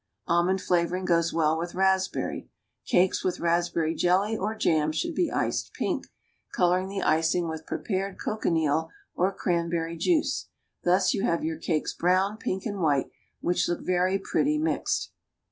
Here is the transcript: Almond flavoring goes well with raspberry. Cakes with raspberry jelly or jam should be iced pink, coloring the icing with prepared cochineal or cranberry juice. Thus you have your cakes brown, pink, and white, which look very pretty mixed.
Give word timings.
Almond 0.25 0.59
flavoring 0.61 1.05
goes 1.05 1.31
well 1.31 1.59
with 1.59 1.75
raspberry. 1.75 2.49
Cakes 2.87 3.23
with 3.23 3.39
raspberry 3.39 3.93
jelly 3.93 4.35
or 4.35 4.55
jam 4.55 4.91
should 4.91 5.13
be 5.13 5.29
iced 5.31 5.75
pink, 5.75 6.07
coloring 6.55 6.87
the 6.89 7.03
icing 7.03 7.47
with 7.47 7.67
prepared 7.67 8.17
cochineal 8.17 8.89
or 9.13 9.31
cranberry 9.31 9.95
juice. 9.95 10.47
Thus 10.83 11.13
you 11.13 11.21
have 11.25 11.43
your 11.43 11.57
cakes 11.59 11.93
brown, 11.93 12.37
pink, 12.37 12.65
and 12.65 12.79
white, 12.81 13.11
which 13.41 13.67
look 13.69 13.85
very 13.85 14.17
pretty 14.17 14.57
mixed. 14.57 15.11